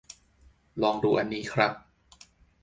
[0.81, 1.73] ลองดูอันนี้ครับ